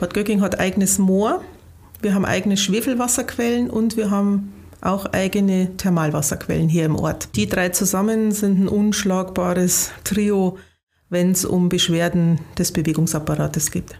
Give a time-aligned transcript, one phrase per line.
[0.00, 1.44] Bad Göcking hat eigenes Moor,
[2.00, 7.36] wir haben eigene Schwefelwasserquellen und wir haben auch eigene Thermalwasserquellen hier im Ort.
[7.36, 10.56] Die drei zusammen sind ein unschlagbares Trio,
[11.10, 13.98] wenn es um Beschwerden des Bewegungsapparates geht.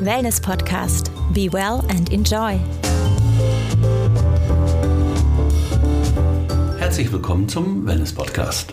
[0.00, 1.10] Wellness Podcast.
[1.34, 2.58] Be well and enjoy.
[6.78, 8.72] Herzlich willkommen zum Wellness Podcast.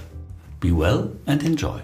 [0.61, 1.81] Be well and enjoy.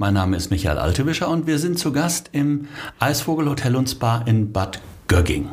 [0.00, 2.68] Mein Name ist Michael Altewischer und wir sind zu Gast im
[2.98, 5.50] Eisvogel Hotel und Spa in Bad Gögging.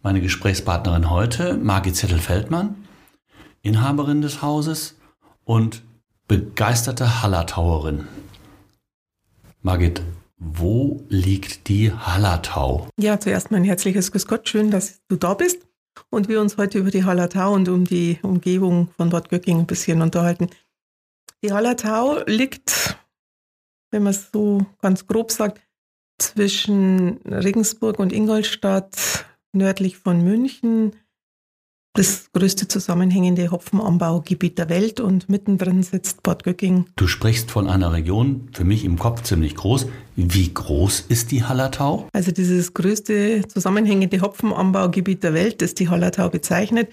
[0.00, 2.76] Meine Gesprächspartnerin heute, Margit Zettel-Feldmann,
[3.62, 4.94] Inhaberin des Hauses
[5.42, 5.82] und
[6.28, 8.06] begeisterte Hallertauerin.
[9.60, 10.02] Margit,
[10.38, 12.86] wo liegt die Hallertau?
[12.96, 15.66] Ja, zuerst mein herzliches Grüß Gott, schön, dass du da bist
[16.10, 19.66] und wir uns heute über die Hallertau und um die Umgebung von Bad Gögging ein
[19.66, 20.48] bisschen unterhalten.
[21.42, 22.98] Die Hallertau liegt,
[23.90, 25.60] wenn man es so ganz grob sagt,
[26.18, 30.92] zwischen Regensburg und Ingolstadt, nördlich von München,
[31.94, 36.86] das größte zusammenhängende Hopfenanbaugebiet der Welt und mittendrin sitzt Bad Göcking.
[36.94, 39.88] Du sprichst von einer Region, für mich im Kopf ziemlich groß.
[40.14, 42.08] Wie groß ist die Hallertau?
[42.12, 46.92] Also dieses größte zusammenhängende Hopfenanbaugebiet der Welt, das die Hallertau bezeichnet,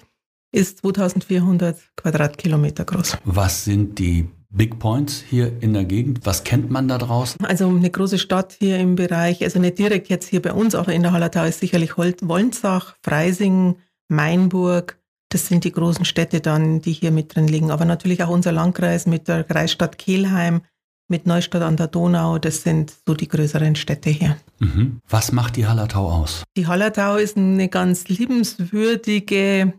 [0.51, 3.17] ist 2400 Quadratkilometer groß.
[3.23, 6.25] Was sind die Big Points hier in der Gegend?
[6.25, 7.43] Was kennt man da draußen?
[7.45, 10.93] Also eine große Stadt hier im Bereich, also nicht direkt jetzt hier bei uns, aber
[10.93, 13.75] in der Hallertau ist sicherlich Wolnzach, Freising,
[14.07, 14.97] Mainburg.
[15.29, 17.71] Das sind die großen Städte dann, die hier mit drin liegen.
[17.71, 20.61] Aber natürlich auch unser Landkreis mit der Kreisstadt Kelheim,
[21.09, 22.37] mit Neustadt an der Donau.
[22.37, 24.37] Das sind so die größeren Städte hier.
[24.59, 25.01] Mhm.
[25.09, 26.43] Was macht die Hallertau aus?
[26.55, 29.73] Die Hallertau ist eine ganz liebenswürdige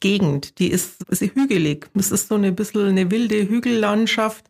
[0.00, 0.58] Gegend.
[0.58, 1.88] Die ist, ist hügelig.
[1.94, 4.44] Es ist so ein bisschen eine wilde Hügellandschaft,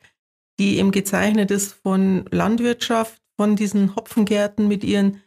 [0.58, 5.22] die eben gezeichnet ist von Landwirtschaft, von diesen Hopfengärten mit ihren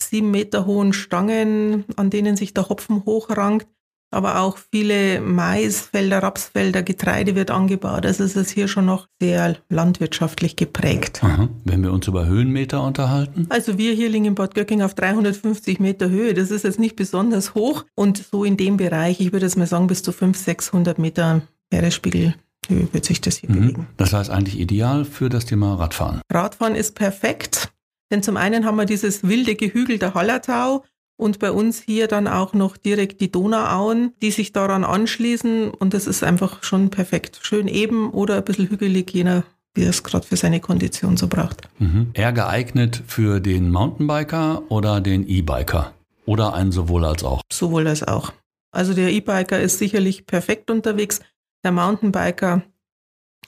[0.00, 3.66] sieben Meter hohen Stangen, an denen sich der Hopfen hochrankt.
[4.10, 8.06] Aber auch viele Maisfelder, Rapsfelder, Getreide wird angebaut.
[8.06, 11.22] Also es ist hier schon noch sehr landwirtschaftlich geprägt.
[11.22, 11.48] Aha.
[11.64, 13.46] Wenn wir uns über Höhenmeter unterhalten?
[13.50, 16.32] Also wir hier liegen in Bad Göcking auf 350 Meter Höhe.
[16.32, 17.84] Das ist jetzt nicht besonders hoch.
[17.94, 21.42] Und so in dem Bereich, ich würde jetzt mal sagen, bis zu 500, 600 Meter
[21.70, 22.34] Meeresspiegel
[22.68, 23.54] wird sich das hier mhm.
[23.54, 23.86] bewegen.
[23.96, 26.20] Das heißt eigentlich ideal für das Thema Radfahren.
[26.30, 27.72] Radfahren ist perfekt.
[28.10, 30.84] Denn zum einen haben wir dieses wilde Gehügel der Hallertau
[31.18, 35.70] und bei uns hier dann auch noch direkt die Donauauen, die sich daran anschließen.
[35.70, 37.40] Und das ist einfach schon perfekt.
[37.42, 41.28] Schön eben oder ein bisschen hügelig, jener wie er es gerade für seine Kondition so
[41.28, 41.68] braucht.
[41.78, 42.10] Mhm.
[42.14, 45.92] Eher geeignet für den Mountainbiker oder den E-Biker?
[46.26, 47.42] Oder ein sowohl als auch?
[47.52, 48.32] Sowohl als auch.
[48.70, 51.20] Also der E-Biker ist sicherlich perfekt unterwegs.
[51.64, 52.62] Der Mountainbiker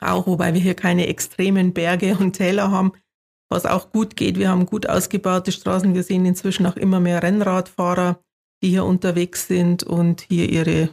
[0.00, 2.92] auch, wobei wir hier keine extremen Berge und Täler haben,
[3.50, 4.38] was auch gut geht.
[4.38, 5.92] Wir haben gut ausgebaute Straßen.
[5.92, 8.20] Wir sehen inzwischen auch immer mehr Rennradfahrer,
[8.62, 10.90] die hier unterwegs sind und hier ihre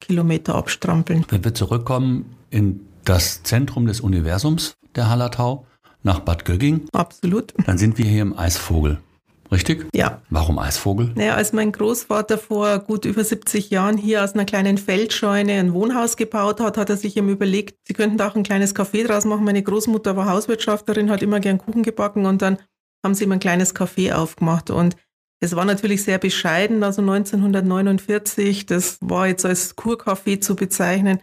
[0.00, 1.26] Kilometer abstrampeln.
[1.28, 5.66] Wenn wir zurückkommen in das Zentrum des Universums der Hallertau
[6.02, 6.86] nach Bad Gögging.
[6.92, 7.52] Absolut.
[7.66, 8.98] Dann sind wir hier im Eisvogel.
[9.50, 9.86] Richtig?
[9.94, 10.22] Ja.
[10.30, 11.12] Warum Eisvogel?
[11.14, 15.72] Naja, als mein Großvater vor gut über 70 Jahren hier aus einer kleinen Feldscheune ein
[15.72, 19.06] Wohnhaus gebaut hat, hat er sich eben überlegt, sie könnten da auch ein kleines Café
[19.06, 19.44] draus machen.
[19.44, 22.58] Meine Großmutter war Hauswirtschafterin, hat immer gern Kuchen gebacken und dann
[23.04, 24.96] haben sie ihm ein kleines Café aufgemacht und
[25.40, 31.20] es war natürlich sehr bescheiden, also 1949, das war jetzt als Kurcafé zu bezeichnen,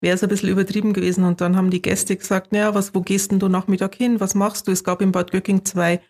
[0.00, 1.24] wäre es ein bisschen übertrieben gewesen.
[1.24, 4.18] Und dann haben die Gäste gesagt, naja, was, wo gehst denn du Nachmittag hin?
[4.18, 4.72] Was machst du?
[4.72, 6.00] Es gab in Bad Göcking zwei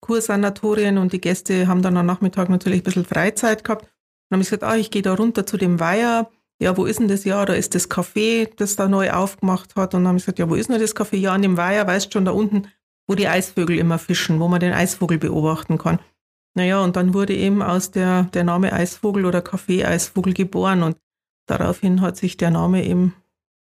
[0.00, 3.86] Kursanatorien und die Gäste haben dann am Nachmittag natürlich ein bisschen Freizeit gehabt.
[4.28, 6.30] Dann habe ich gesagt, ah, ich gehe da runter zu dem Weiher.
[6.60, 7.24] Ja, wo ist denn das?
[7.24, 9.94] Ja, da ist das Café, das da neu aufgemacht hat.
[9.94, 11.16] Und dann habe ich gesagt, ja, wo ist denn das Café?
[11.16, 12.68] Ja, an dem Weiher, weißt schon, da unten,
[13.06, 15.98] wo die Eisvögel immer fischen, wo man den Eisvogel beobachten kann.
[16.54, 20.82] Naja, und dann wurde eben aus der, der Name Eisvogel oder Café Eisvogel geboren.
[20.82, 20.96] Und
[21.46, 23.14] daraufhin hat sich der Name eben,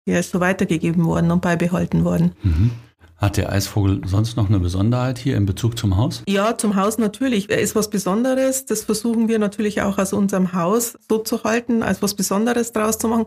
[0.07, 2.35] ja, ist so weitergegeben worden und beibehalten worden.
[2.43, 2.73] Mhm.
[3.20, 6.22] Hat der Eisvogel sonst noch eine Besonderheit hier in Bezug zum Haus?
[6.26, 7.50] Ja, zum Haus natürlich.
[7.50, 8.64] Er ist was Besonderes.
[8.64, 12.96] Das versuchen wir natürlich auch aus unserem Haus so zu halten, als was Besonderes draus
[12.96, 13.26] zu machen.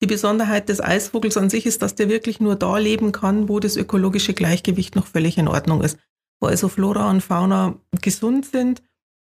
[0.00, 3.58] Die Besonderheit des Eisvogels an sich ist, dass der wirklich nur da leben kann, wo
[3.58, 5.98] das ökologische Gleichgewicht noch völlig in Ordnung ist.
[6.40, 8.80] Wo also Flora und Fauna gesund sind.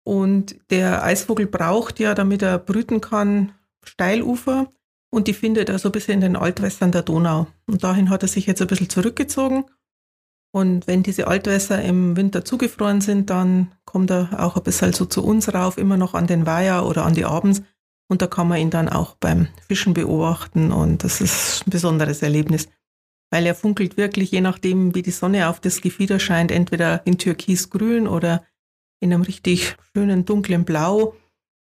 [0.03, 3.53] Und der Eisvogel braucht ja, damit er brüten kann,
[3.85, 4.67] Steilufer.
[5.11, 7.47] Und die findet er so ein bisschen in den Altwässern der Donau.
[7.69, 9.65] Und dahin hat er sich jetzt ein bisschen zurückgezogen
[10.55, 15.07] und wenn diese Altwässer im Winter zugefroren sind, dann kommt er auch ein bisschen so
[15.07, 17.63] zu uns rauf, immer noch an den Weiher oder an die Abends.
[18.09, 22.23] Und da kann man ihn dann auch beim Fischen beobachten und das ist ein besonderes
[22.23, 22.69] Erlebnis.
[23.33, 27.17] weil er funkelt wirklich, je nachdem, wie die Sonne auf das Gefieder scheint, entweder in
[27.17, 28.45] türkisgrün oder
[29.01, 31.17] in einem richtig schönen dunklen Blau.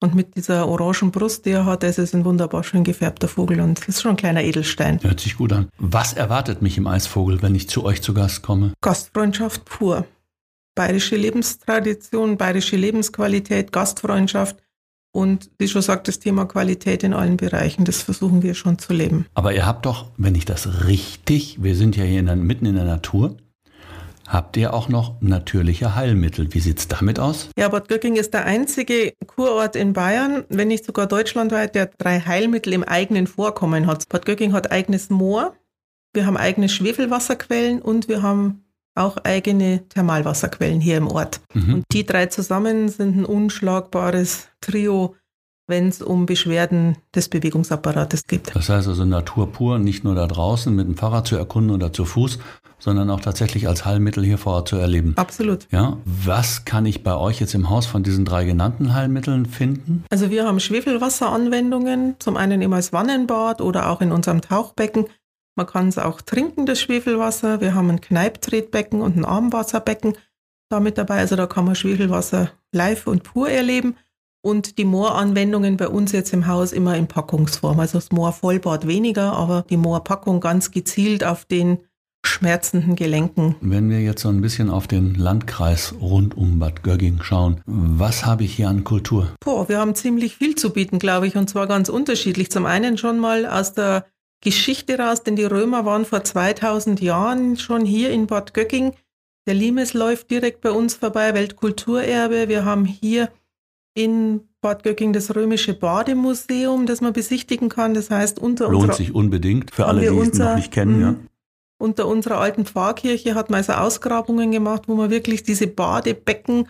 [0.03, 3.61] Und mit dieser orangen Brust, die er hat, ist es ein wunderbar schön gefärbter Vogel
[3.61, 5.01] und ist schon ein kleiner Edelstein.
[5.01, 5.69] Hört sich gut an.
[5.77, 8.73] Was erwartet mich im Eisvogel, wenn ich zu euch zu Gast komme?
[8.81, 10.05] Gastfreundschaft pur.
[10.75, 14.57] Bayerische Lebenstradition, bayerische Lebensqualität, Gastfreundschaft
[15.13, 18.91] und wie schon sagt, das Thema Qualität in allen Bereichen, das versuchen wir schon zu
[18.91, 19.27] leben.
[19.35, 22.65] Aber ihr habt doch, wenn ich das richtig, wir sind ja hier in der, mitten
[22.65, 23.37] in der Natur,
[24.27, 26.53] habt ihr auch noch natürliche Heilmittel.
[26.53, 27.49] Wie sieht es damit aus?
[27.57, 32.19] Ja, Bad Göcking ist der einzige Kurort in Bayern, wenn nicht sogar deutschlandweit, der drei
[32.19, 34.07] Heilmittel im eigenen Vorkommen hat.
[34.09, 35.53] Bad Göcking hat eigenes Moor,
[36.13, 38.63] wir haben eigene Schwefelwasserquellen und wir haben
[38.95, 41.41] auch eigene Thermalwasserquellen hier im Ort.
[41.53, 41.73] Mhm.
[41.75, 45.15] Und die drei zusammen sind ein unschlagbares Trio,
[45.67, 48.55] wenn es um Beschwerden des Bewegungsapparates geht.
[48.55, 51.91] Das heißt also Natur pur, nicht nur da draußen mit dem Fahrrad zu erkunden oder
[51.91, 52.37] zu Fuß,
[52.83, 55.13] sondern auch tatsächlich als Heilmittel hier vor Ort zu erleben.
[55.15, 55.67] Absolut.
[55.71, 60.03] Ja, was kann ich bei euch jetzt im Haus von diesen drei genannten Heilmitteln finden?
[60.09, 65.05] Also wir haben Schwefelwasseranwendungen, zum einen immer als Wannenbad oder auch in unserem Tauchbecken.
[65.55, 67.61] Man kann es auch trinken, das Schwefelwasser.
[67.61, 70.17] Wir haben ein Kneiptretbecken und ein Armwasserbecken
[70.69, 71.19] da mit dabei.
[71.19, 73.95] Also da kann man Schwefelwasser live und pur erleben.
[74.41, 77.79] Und die Mooranwendungen bei uns jetzt im Haus immer in Packungsform.
[77.79, 81.77] Also das Moor-Vollbad weniger, aber die Moorpackung ganz gezielt auf den
[82.25, 83.55] schmerzenden Gelenken.
[83.61, 88.25] Wenn wir jetzt so ein bisschen auf den Landkreis rund um Bad Gögging schauen, was
[88.25, 89.29] habe ich hier an Kultur?
[89.43, 92.49] Boah, wir haben ziemlich viel zu bieten, glaube ich, und zwar ganz unterschiedlich.
[92.49, 94.05] Zum einen schon mal aus der
[94.41, 98.93] Geschichte raus, denn die Römer waren vor 2000 Jahren schon hier in Bad Göcking.
[99.47, 102.47] Der Limes läuft direkt bei uns vorbei, Weltkulturerbe.
[102.47, 103.29] Wir haben hier
[103.93, 107.93] in Bad Göcking das römische Bademuseum, das man besichtigen kann.
[107.93, 111.01] Das heißt, unter Lohnt unserer, sich unbedingt für alle, die es noch nicht kennen.
[111.01, 111.15] Ja.
[111.83, 116.69] Unter unserer alten Pfarrkirche hat man also Ausgrabungen gemacht, wo man wirklich diese Badebecken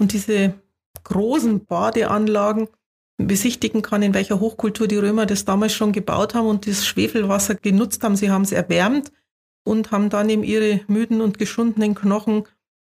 [0.00, 0.54] und diese
[1.02, 2.68] großen Badeanlagen
[3.18, 7.56] besichtigen kann, in welcher Hochkultur die Römer das damals schon gebaut haben und das Schwefelwasser
[7.56, 8.16] genutzt haben.
[8.16, 9.12] Sie haben es erwärmt
[9.66, 12.44] und haben dann eben ihre müden und geschundenen Knochen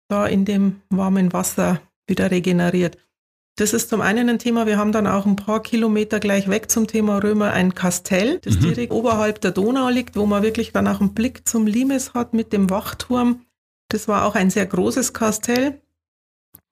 [0.09, 2.97] da in dem warmen Wasser wieder regeneriert.
[3.55, 4.65] Das ist zum einen ein Thema.
[4.65, 8.55] Wir haben dann auch ein paar Kilometer gleich weg zum Thema Römer ein Kastell, das
[8.55, 8.61] mhm.
[8.61, 12.33] direkt oberhalb der Donau liegt, wo man wirklich dann auch einen Blick zum Limes hat
[12.33, 13.45] mit dem Wachturm.
[13.89, 15.81] Das war auch ein sehr großes Kastell.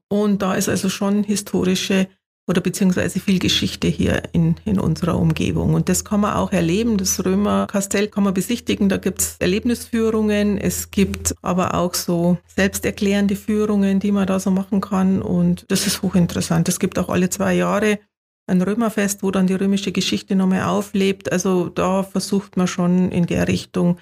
[0.08, 2.08] Und da ist also schon historische
[2.50, 5.76] oder beziehungsweise viel Geschichte hier in, in unserer Umgebung.
[5.76, 6.98] Und das kann man auch erleben.
[6.98, 8.90] Das Römerkastell kann man besichtigen.
[8.90, 10.58] Da gibt es Erlebnisführungen.
[10.58, 15.22] Es gibt aber auch so selbsterklärende Führungen, die man da so machen kann.
[15.22, 16.68] Und das ist hochinteressant.
[16.68, 18.00] Es gibt auch alle zwei Jahre
[18.48, 21.32] ein Römerfest, wo dann die römische Geschichte nochmal auflebt.
[21.32, 24.00] Also da versucht man schon in der Richtung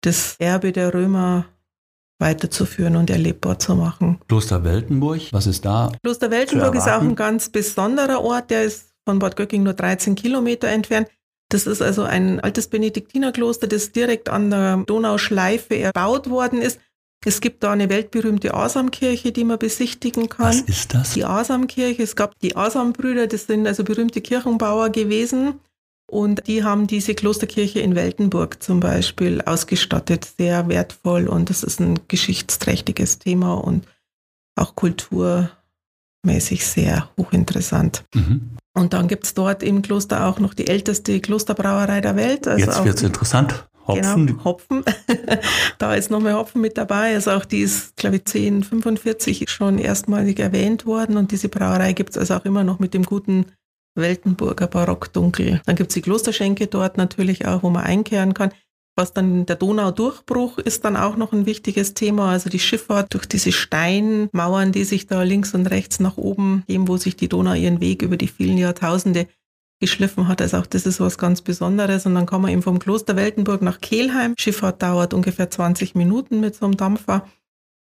[0.00, 1.44] das Erbe der Römer
[2.18, 4.18] weiterzuführen und erlebbar zu machen.
[4.28, 5.90] Kloster Weltenburg, was ist da?
[6.02, 10.14] Kloster Weltenburg ist auch ein ganz besonderer Ort, der ist von Bad Göcking nur 13
[10.14, 11.08] Kilometer entfernt.
[11.48, 16.80] Das ist also ein altes Benediktinerkloster, das direkt an der Donauschleife erbaut worden ist.
[17.24, 20.46] Es gibt da eine weltberühmte Asamkirche, die man besichtigen kann.
[20.46, 21.12] Was ist das?
[21.12, 22.02] Die Asamkirche.
[22.02, 25.60] Es gab die Asambrüder, das sind also berühmte Kirchenbauer gewesen.
[26.12, 31.26] Und die haben diese Klosterkirche in Weltenburg zum Beispiel ausgestattet, sehr wertvoll.
[31.26, 33.86] Und das ist ein geschichtsträchtiges Thema und
[34.54, 38.04] auch kulturmäßig sehr hochinteressant.
[38.14, 38.50] Mhm.
[38.74, 42.46] Und dann gibt es dort im Kloster auch noch die älteste Klosterbrauerei der Welt.
[42.46, 43.66] Also Jetzt wird es interessant.
[43.86, 44.26] Hopfen.
[44.26, 44.84] Genau, Hopfen.
[45.78, 47.14] da ist nochmal Hopfen mit dabei.
[47.14, 51.16] Also auch die ist, glaube ich, 1045 schon erstmalig erwähnt worden.
[51.16, 53.46] Und diese Brauerei gibt es also auch immer noch mit dem guten
[53.94, 55.60] Weltenburger Barockdunkel.
[55.66, 58.52] Dann gibt es die Klosterschenke dort natürlich auch, wo man einkehren kann.
[58.94, 62.30] Was dann der Donaudurchbruch ist dann auch noch ein wichtiges Thema.
[62.30, 66.88] Also die Schifffahrt durch diese Steinmauern, die sich da links und rechts nach oben geben,
[66.88, 69.28] wo sich die Donau ihren Weg über die vielen Jahrtausende
[69.80, 70.42] geschliffen hat.
[70.42, 72.04] Also auch das ist was ganz Besonderes.
[72.04, 74.34] Und dann kann man eben vom Kloster Weltenburg nach Kehlheim.
[74.38, 77.26] Schifffahrt dauert ungefähr 20 Minuten mit so einem Dampfer.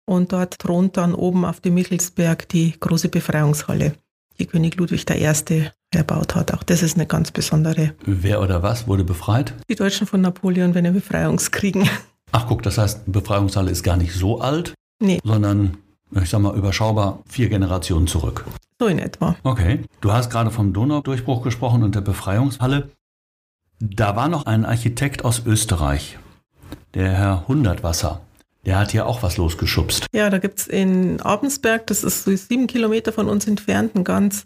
[0.06, 3.94] Und dort thront dann oben auf dem Michelsberg die große Befreiungshalle
[4.40, 5.70] die König Ludwig I.
[5.94, 6.54] erbaut hat.
[6.54, 7.94] Auch das ist eine ganz besondere.
[8.06, 9.54] Wer oder was wurde befreit?
[9.70, 11.90] Die Deutschen von Napoleon bei den Befreiungskriegen.
[12.32, 15.20] Ach guck, das heißt, Befreiungshalle ist gar nicht so alt, nee.
[15.24, 15.78] sondern,
[16.12, 18.46] ich sag mal, überschaubar vier Generationen zurück.
[18.80, 19.36] So in etwa.
[19.44, 19.84] Okay.
[20.02, 22.92] Du hast gerade vom Donaudurchbruch gesprochen und der Befreiungshalle.
[23.80, 26.18] Da war noch ein Architekt aus Österreich,
[26.94, 28.22] der Herr Hundertwasser.
[28.68, 30.08] Der hat hier auch was losgeschubst.
[30.14, 34.04] Ja, da gibt es in Abensberg, das ist so sieben Kilometer von uns entfernt, ein
[34.04, 34.46] ganz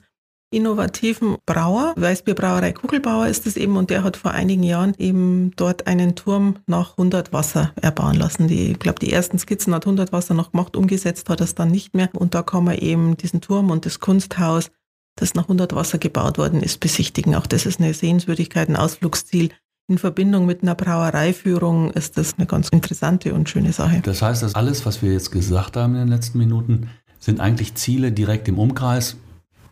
[0.54, 5.88] innovativen Brauer, Weißbierbrauerei Kugelbauer ist es eben, und der hat vor einigen Jahren eben dort
[5.88, 8.48] einen Turm nach 100 Wasser erbauen lassen.
[8.48, 11.72] Die, ich glaube, die ersten Skizzen hat 100 Wasser noch gemacht, umgesetzt hat es dann
[11.72, 12.10] nicht mehr.
[12.14, 14.70] Und da kann man eben diesen Turm und das Kunsthaus,
[15.16, 17.34] das nach 100 Wasser gebaut worden ist, besichtigen.
[17.34, 19.50] Auch das ist eine Sehenswürdigkeit, ein Ausflugsziel.
[19.92, 24.00] In Verbindung mit einer Brauereiführung ist das eine ganz interessante und schöne Sache.
[24.02, 26.88] Das heißt, dass alles, was wir jetzt gesagt haben in den letzten Minuten,
[27.20, 29.18] sind eigentlich Ziele direkt im Umkreis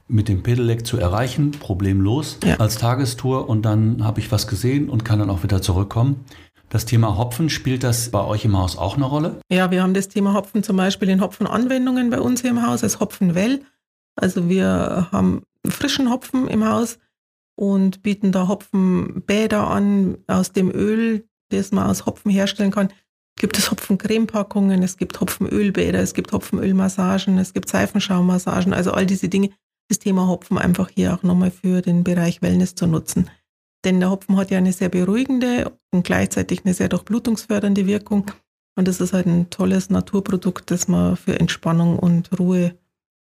[0.10, 2.58] mit dem Pedelec zu erreichen, problemlos ja.
[2.58, 6.26] als Tagestour und dann habe ich was gesehen und kann dann auch wieder zurückkommen.
[6.68, 9.40] Das Thema Hopfen, spielt das bei euch im Haus auch eine Rolle?
[9.50, 12.84] Ja, wir haben das Thema Hopfen zum Beispiel in Hopfenanwendungen bei uns hier im Haus
[12.84, 13.62] als Hopfenwell.
[14.18, 17.00] Also wir haben frischen Hopfen im Haus
[17.60, 22.88] und bieten da Hopfenbäder an aus dem Öl, das man aus Hopfen herstellen kann.
[23.38, 29.28] Gibt es Hopfencremepackungen, es gibt Hopfenölbäder, es gibt Hopfenölmassagen, es gibt Seifenschaumassagen, also all diese
[29.28, 29.50] Dinge
[29.90, 33.30] das Thema Hopfen einfach hier auch nochmal für den Bereich Wellness zu nutzen.
[33.84, 38.32] Denn der Hopfen hat ja eine sehr beruhigende und gleichzeitig eine sehr durchblutungsfördernde Wirkung.
[38.78, 42.78] Und das ist halt ein tolles Naturprodukt, das man für Entspannung und Ruhe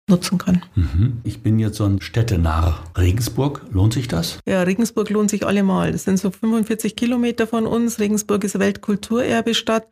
[0.08, 0.62] nutzen kann.
[0.74, 1.20] Mhm.
[1.24, 2.82] Ich bin jetzt so ein Städtenarr.
[2.96, 4.38] Regensburg, lohnt sich das?
[4.46, 5.92] Ja, Regensburg lohnt sich allemal.
[5.92, 7.98] Das sind so 45 Kilometer von uns.
[7.98, 9.88] Regensburg ist Weltkulturerbestadt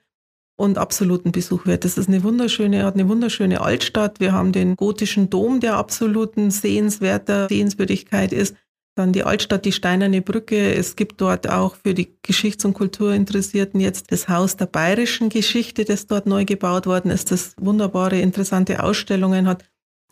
[0.57, 1.85] und absoluten Besuch wert.
[1.85, 4.21] Das ist eine wunderschöne, hat eine wunderschöne Altstadt.
[4.21, 8.57] Wir haben den gotischen Dom, der absoluten sehenswerter Sehenswürdigkeit ist.
[8.97, 10.75] Dann die Altstadt, die Steinerne Brücke.
[10.75, 15.85] Es gibt dort auch für die Geschichts- und Kulturinteressierten jetzt das Haus der bayerischen Geschichte,
[15.85, 19.65] das dort neu gebaut worden ist, das wunderbare, interessante Ausstellungen hat.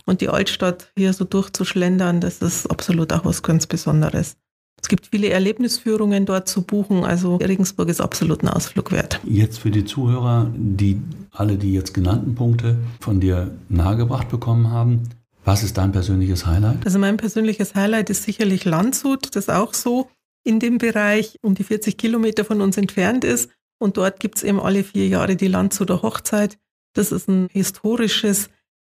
[0.07, 4.37] Und die Altstadt hier so durchzuschlendern, das ist absolut auch was ganz Besonderes.
[4.81, 7.05] Es gibt viele Erlebnisführungen dort zu buchen.
[7.05, 9.19] Also Regensburg ist absolut ein Ausflug wert.
[9.25, 15.09] Jetzt für die Zuhörer, die alle die jetzt genannten Punkte von dir nahegebracht bekommen haben,
[15.45, 16.85] was ist dein persönliches Highlight?
[16.85, 20.09] Also mein persönliches Highlight ist sicherlich Landshut, das auch so
[20.43, 23.51] in dem Bereich um die 40 Kilometer von uns entfernt ist.
[23.79, 26.59] Und dort gibt es eben alle vier Jahre die Landshuter Hochzeit.
[26.95, 28.51] Das ist ein historisches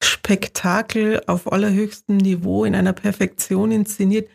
[0.02, 4.28] Spektakel auf allerhöchstem Niveau in einer Perfektion inszeniert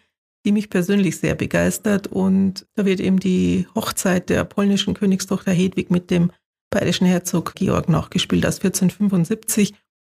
[0.46, 2.08] die mich persönlich sehr begeistert.
[2.08, 6.32] Und da wird eben die Hochzeit der polnischen Königstochter Hedwig mit dem
[6.70, 9.74] bayerischen Herzog Georg nachgespielt aus 1475.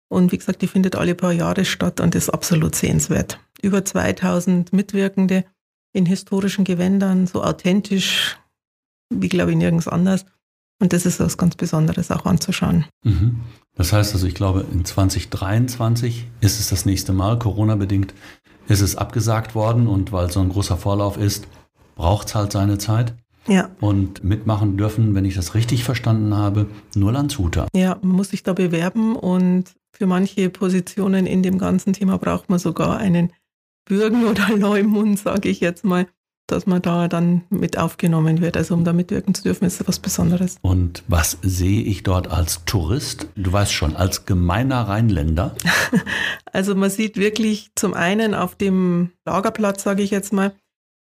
[0.08, 3.40] Und wie gesagt, die findet alle paar Jahre statt und ist absolut sehenswert.
[3.62, 5.46] Über 2000 Mitwirkende
[5.94, 8.38] in historischen Gewändern, so authentisch
[9.10, 10.26] wie, glaube ich, nirgends anders.
[10.80, 12.86] Und das ist was ganz Besonderes auch anzuschauen.
[13.04, 13.42] Mhm.
[13.76, 18.14] Das heißt also, ich glaube, in 2023 ist es das nächste Mal, Corona-bedingt,
[18.68, 21.48] ist es abgesagt worden und weil so ein großer Vorlauf ist,
[21.96, 23.14] braucht es halt seine Zeit.
[23.48, 23.70] Ja.
[23.80, 26.66] Und mitmachen dürfen, wenn ich das richtig verstanden habe,
[26.96, 27.68] nur Landshuter.
[27.76, 32.50] Ja, man muss sich da bewerben und für manche Positionen in dem ganzen Thema braucht
[32.50, 33.32] man sogar einen
[33.88, 36.08] Bürgen- oder Leumund, sage ich jetzt mal
[36.48, 38.58] dass man da dann mit aufgenommen wird.
[38.58, 40.58] Also um da mitwirken zu dürfen, ist was Besonderes.
[40.62, 43.28] Und was sehe ich dort als Tourist?
[43.36, 45.56] Du weißt schon, als gemeiner Rheinländer?
[46.52, 50.54] also man sieht wirklich zum einen auf dem Lagerplatz, sage ich jetzt mal,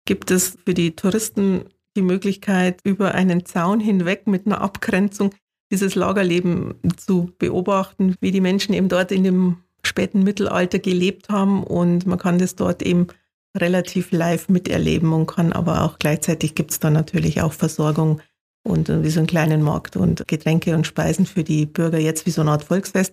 [0.07, 1.65] gibt es für die Touristen
[1.97, 5.35] die Möglichkeit, über einen Zaun hinweg mit einer Abgrenzung
[5.71, 11.63] dieses Lagerleben zu beobachten, wie die Menschen eben dort in dem späten Mittelalter gelebt haben
[11.63, 13.09] und man kann das dort eben
[13.57, 18.21] relativ live miterleben und kann aber auch gleichzeitig gibt es da natürlich auch Versorgung
[18.67, 22.31] und wie so einen kleinen Markt und Getränke und Speisen für die Bürger jetzt wie
[22.31, 23.13] so eine Art Volksfest,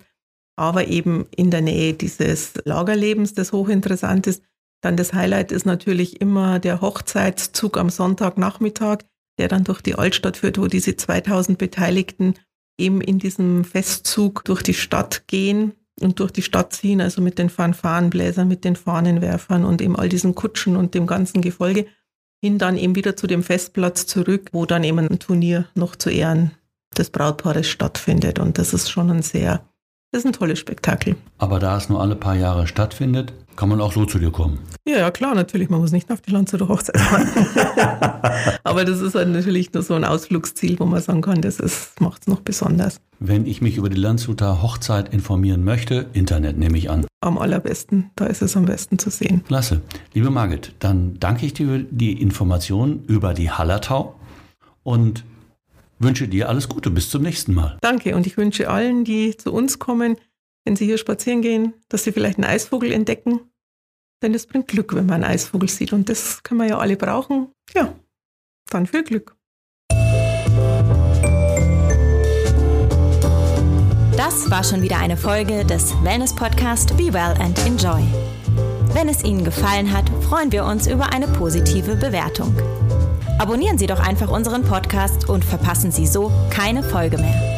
[0.56, 4.42] aber eben in der Nähe dieses Lagerlebens, das hochinteressant ist.
[4.82, 8.98] Dann das Highlight ist natürlich immer der Hochzeitszug am Sonntagnachmittag,
[9.38, 12.34] der dann durch die Altstadt führt, wo diese 2000 Beteiligten
[12.78, 17.38] eben in diesem Festzug durch die Stadt gehen und durch die Stadt ziehen, also mit
[17.38, 21.86] den Fanfarenbläsern, mit den Fahnenwerfern und eben all diesen Kutschen und dem ganzen Gefolge,
[22.40, 26.10] hin dann eben wieder zu dem Festplatz zurück, wo dann eben ein Turnier noch zu
[26.10, 26.52] Ehren
[26.96, 28.38] des Brautpaares stattfindet.
[28.38, 29.62] Und das ist schon ein sehr
[30.12, 31.16] das ist ein tolles Spektakel.
[31.38, 34.58] Aber da es nur alle paar Jahre stattfindet, kann man auch so zu dir kommen.
[34.86, 35.68] Ja, ja, klar, natürlich.
[35.68, 37.28] Man muss nicht auf die Landshuter Hochzeit fahren.
[38.64, 42.22] Aber das ist halt natürlich nur so ein Ausflugsziel, wo man sagen kann, das macht
[42.22, 43.00] es noch besonders.
[43.18, 47.06] Wenn ich mich über die Landshuter Hochzeit informieren möchte, Internet nehme ich an.
[47.20, 49.44] Am allerbesten, da ist es am besten zu sehen.
[49.46, 49.80] Klasse.
[50.12, 54.16] Liebe Margit, dann danke ich dir für die Informationen über die Hallertau
[54.82, 55.24] und
[56.00, 56.90] wünsche dir alles Gute.
[56.90, 57.78] Bis zum nächsten Mal.
[57.80, 60.16] Danke und ich wünsche allen, die zu uns kommen,
[60.64, 63.40] wenn sie hier spazieren gehen, dass sie vielleicht einen Eisvogel entdecken.
[64.22, 65.92] Denn es bringt Glück, wenn man einen Eisvogel sieht.
[65.92, 67.48] Und das können wir ja alle brauchen.
[67.74, 67.94] Ja,
[68.70, 69.36] dann viel Glück.
[74.16, 78.02] Das war schon wieder eine Folge des Wellness Podcast Be Well and Enjoy.
[78.94, 82.54] Wenn es Ihnen gefallen hat, freuen wir uns über eine positive Bewertung.
[83.38, 87.51] Abonnieren Sie doch einfach unseren Podcast und verpassen Sie so keine Folge mehr.